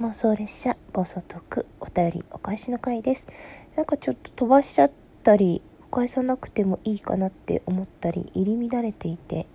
[0.00, 3.26] 妄想列車暴走トークお便りお返しの回です。
[3.76, 9.46] なんかちょっと飛ばしちゃったり返さなくてもいいかなって思ったり入り乱れていて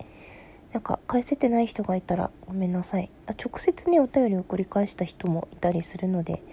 [0.74, 3.10] なんか返せてない人がいたらごめんなさい。
[3.26, 6.44] あ直接ねお便りを繰り返した人もいたりするので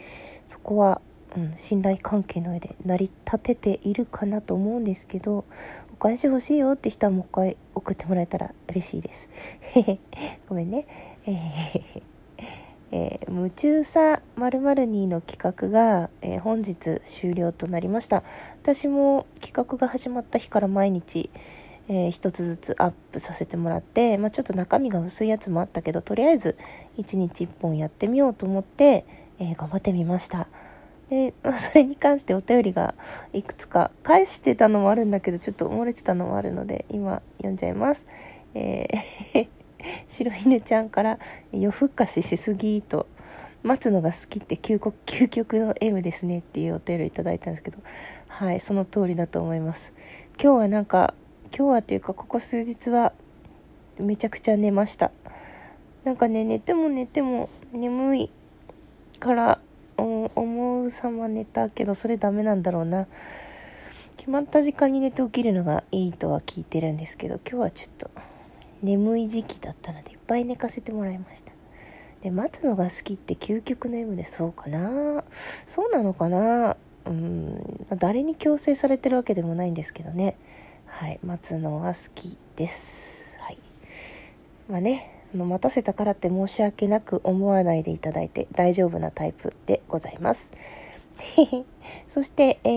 [0.47, 1.01] そこは、
[1.37, 5.45] うん、信頼関係の上で成り立てているかなと思うんですけど
[5.93, 9.29] お返し欲しいよって人はもう一回送ってもらえたら嬉しいです。
[10.49, 10.87] ごめんね。
[11.27, 12.15] えー。
[12.97, 18.23] えー、夢中さ〇〇2の企画が、えー、本日終了となりました。
[18.63, 21.29] 私も企画が始まった日から毎日、
[21.89, 26.57] えー、一つずつアップさせてもらって、まあ、ちょっと中身が薄いやつもあったけどとりあえず
[26.97, 29.05] 1日1本やってみようと思って、
[29.41, 30.47] え頑張ってみました。
[31.11, 32.95] で、まあ、 それに関してお便りが
[33.33, 38.07] いくつか返してたのもあるんだけどちょっと漏れてたのもあるので今読んじゃいます。
[38.55, 39.64] えー
[40.09, 41.19] 白犬ちゃんから
[41.53, 43.07] 夜更かししすぎと
[43.63, 47.79] 待つのが好きって究極究極の M ですねっていうお便りいただいたんですけど
[48.29, 49.93] はいその通りだと思います。
[50.41, 51.15] 今日はなんか
[51.57, 53.13] 今日はというかここ数日は
[53.99, 55.13] めちゃくちゃ寝ました。
[56.05, 58.31] なんかね寝ても寝ても眠い
[59.21, 59.61] から
[59.97, 63.07] 思うさま寝たけどそれダメなんだろうな。
[64.17, 68.11] 決まった時間に寝て起きるのがいいとは聞いてるんですけど今日はちょっと
[68.85, 71.53] 眠い時期だったのでいっぱい寝かせてもらいました。
[72.23, 75.25] で待つのが好きって究極の M でそうかな。
[75.67, 76.77] そうなのかな。
[77.07, 80.37] うん誰に強制されてるわけでもないんですけどね。
[80.87, 83.35] はい待つのは好きです。
[83.39, 83.59] はい。
[84.69, 90.51] まあねあの待たせたからって申し訳なく思わないでいただいて大丈夫なタイプでございます。
[92.09, 92.69] そして、え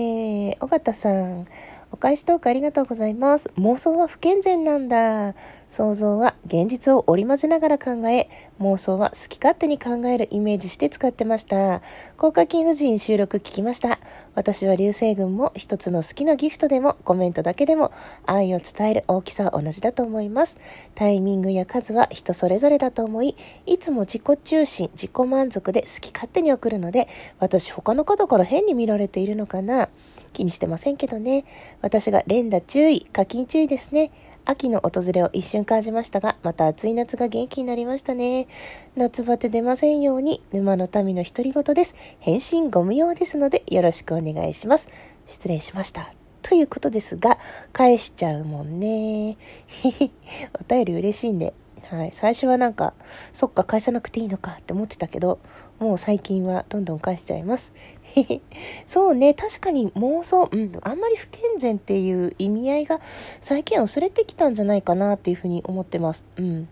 [0.52, 1.46] ー、尾形さん。
[1.90, 3.50] お返しトークありがとうございます。
[3.58, 5.34] 妄想は不健全なんだ。
[5.70, 8.28] 想像は現実を織り交ぜながら考え、
[8.60, 11.82] 妄想は好き勝手に考えるイメージして使ってました。
[12.16, 13.98] 高課金夫人収録聞きました。
[14.34, 17.90] 私は流星群も一つの好きなギフトでもコメントだけでも
[18.24, 20.56] 愛を伝える大きさは同じだと思います。
[20.94, 23.36] タイミングや数は人それぞれだと思い、
[23.66, 27.08] いつも自己中心、自己満足で好き勝手に送るので、
[27.40, 29.88] 私他の方から変に見られているのかな
[30.32, 31.44] 気にしてませんけどね。
[31.80, 34.10] 私が連打注意、課金注意ですね。
[34.44, 38.48] 秋の訪れを一瞬感じましたが、また暑い夏が元気になりましたね。
[38.96, 41.94] 夏バテ出ませんように、沼の民の独り言です。
[42.20, 44.88] 返信ご無用ですので、よろしくお願いします。
[45.26, 46.14] 失礼しました。
[46.40, 47.36] ということですが、
[47.74, 49.36] 返しちゃうもんね。
[50.58, 51.52] お便り嬉しいんで、
[51.90, 52.12] はい。
[52.12, 52.92] 最初はなんか、
[53.32, 55.38] そっか、返さなくていいのかって思ってたけど、
[55.78, 57.72] もう最近はどんどん返しちゃいます。
[58.88, 63.00] そうね、確かに妄想、うん、あんまり不健全っていう意味合いが
[63.40, 66.24] 最近は薄れてきたんじゃないかなっていうふうに思ってます。
[66.36, 66.68] うん。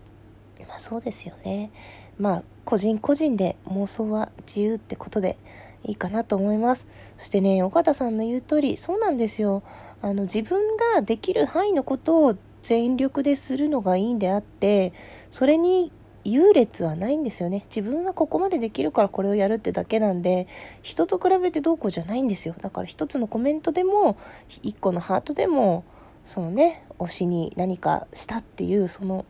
[0.68, 1.70] まあそうですよね。
[2.18, 5.36] まあ、個人個人で妄想は自由ってことで
[5.84, 6.86] いいかなと思います。
[7.18, 9.62] そしてね、岡田さんの言う通り、そうなんですよ。
[10.02, 14.92] あの、自分ができる範囲のことを全力でするのがいいんであって
[15.30, 15.92] それに
[16.24, 17.64] 優劣はないんですよね。
[17.68, 20.48] 自分はここまでできるからこれをやるってだけなんで
[20.82, 22.56] 人と比べてどうこうじゃないんですよ。
[22.60, 24.16] だから一つのコメントでも
[24.62, 25.84] 一個のハートでも
[26.24, 29.24] そのね推しに何かしたっていうその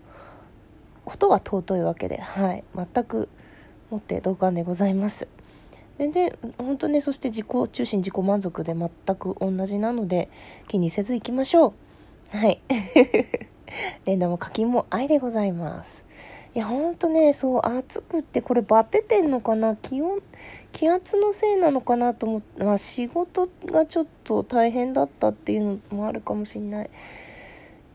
[1.04, 2.64] ことが尊いわけではい。
[2.74, 3.28] 全く
[3.90, 5.28] もって同感でございます。
[5.98, 10.30] 全然本当ねそして自己中心自己満足で全く同じなので
[10.68, 11.85] 気にせずいきましょう。
[12.30, 12.60] はい。
[14.04, 16.04] 連打も課金も愛でございます。
[16.54, 19.76] いや、ほんとね、そう、暑くって、これバテてんのかな？
[19.76, 20.20] 気温、
[20.72, 26.90] 気圧のせいなのかなと思って、まあ仕事がちょっと大変だったっていうのもあるかもしんない。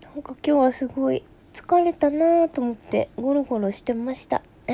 [0.04, 4.44] なんか今日はすごい疲れたなぁと思ってゴロゴロしてました。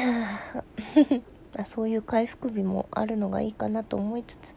[1.58, 4.54] あそういう回復日もあるのがいいかなと思いつつ、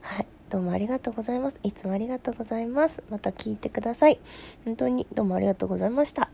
[0.00, 0.26] はい。
[0.50, 1.56] どうもありがとうございます。
[1.62, 3.02] いつもありがとうございます。
[3.10, 4.18] また聞いてください。
[4.64, 6.30] 本当にどうもありがとうございました。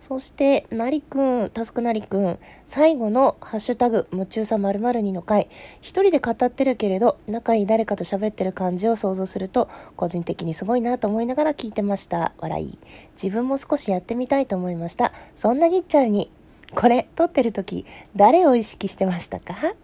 [0.00, 5.48] そして、なりくん、タスクなりくん、最後のハッシュタグ、夢中さ〇〇2の回、
[5.80, 12.32] 一人で語ってるけれど、仲いい誰かと喋ってる感じを想像すると、個人的にすごいなと思いながら聞いてました。
[12.38, 12.78] 笑い。
[13.20, 15.12] 自分も少しやってみたいと思いました。
[15.36, 16.30] そんなぎっちゃんに、
[16.74, 17.84] これ、撮ってる時、
[18.14, 19.74] 誰を意識してましたか？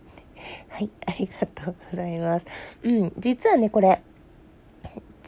[0.69, 2.47] はい、ありがとうございます。
[2.83, 4.03] うん、実はね、これ、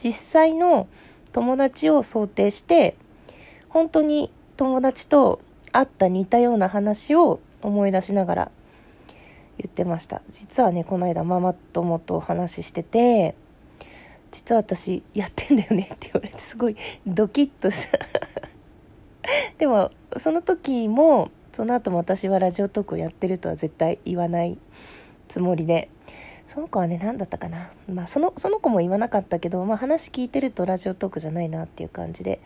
[0.02, 0.88] 実際の
[1.32, 2.96] 友達を想定して、
[3.68, 5.40] 本当に友達と
[5.72, 8.50] 会った似たような話を思い出しながら
[9.58, 10.22] 言ってました。
[10.30, 13.34] 実はね、この間ママ友とお話ししてて、
[14.34, 17.98] 実は私やってんだよねって言われてすごいドキッとした
[19.58, 24.58] でもその時もその後も私はラジオトークをやってるとは絶対言わない
[25.28, 25.88] つもりで。
[26.46, 32.38] その子はね何だったかな、まあ、そのその子も言わなかったけど、まあ、話聞いてるとラジオトークじゃないなっていう感じで、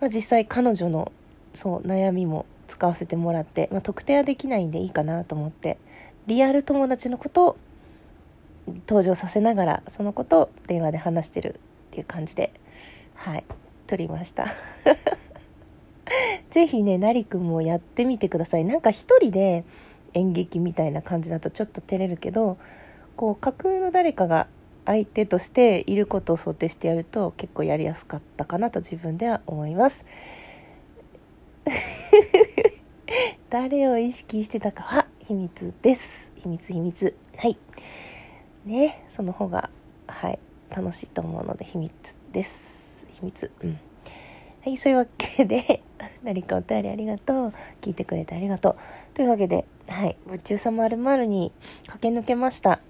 [0.00, 1.10] まあ、実際彼女の
[1.54, 5.78] そう悩みも使わせてもらって、まあ、特定はできないんでいいかなと思って。
[6.26, 7.56] リアル友達のことを
[8.88, 12.52] 登場させながらそのことを電話で話してるっていう感じで
[13.14, 13.44] はい
[13.86, 14.52] 撮りました。
[16.50, 18.64] ぜひねなりくんもやってみてください。
[18.64, 19.64] なんか一人で
[20.16, 22.58] 演劇みたいな感じだとちょっと照れるけど
[23.16, 24.48] こう架空の誰かが
[24.86, 30.04] 相手としていることを想定してやると結構やりやすかったかなと自分では思います。
[33.50, 36.30] 誰を意識してたかは秘密です。
[36.36, 37.16] 秘密秘密。
[37.36, 37.58] はい。
[38.64, 39.04] ね。
[39.08, 39.70] その方が
[40.06, 40.38] はい。
[40.70, 41.92] 楽しいと思うので秘密
[42.32, 43.04] です。
[43.20, 43.50] 秘密。
[43.62, 43.78] うん。
[44.66, 45.80] はいそういうわけで
[46.24, 47.52] 何かお便りありがとう。
[47.80, 48.76] 聞いてくれてありがとう。
[49.14, 51.52] というわけではい「宇宙さまるまるに
[51.86, 52.80] 駆け抜けました。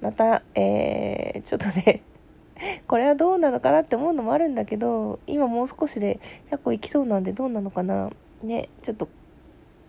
[0.00, 2.00] またえー、ちょっとね
[2.88, 8.10] これはどうなのかなって思うのもあるんだけど今もう少しで100個いきそうなんでどうなのかな。
[8.42, 9.06] ねちょっと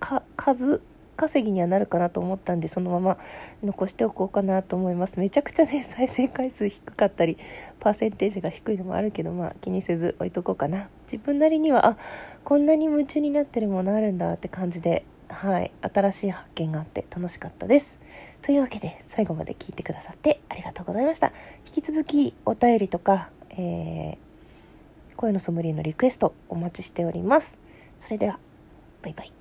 [0.02, 0.82] か数
[1.18, 3.18] 稼ぎにはなるかなと思ったんでそのまま
[3.64, 5.20] 残しておこうかなと思います。
[5.20, 7.38] めちゃくちゃね 再生回数低かったり
[7.80, 10.90] パーセンテージが低いのもあるけどまあ気にせず置いとこうかな。
[11.12, 11.98] 自分なりにはあ
[12.44, 18.00] こんなに夢中になってるものあるんだって感じではい新しい発見があって楽しかったです。
[18.42, 21.34] というわけで最後まで聞いてくださってありがとうございました。
[21.66, 27.58] 引き続きお便りとか、えー、声のソムリエのリクエストお待ちしております。
[28.02, 28.40] それでは
[29.02, 29.37] バイバイ。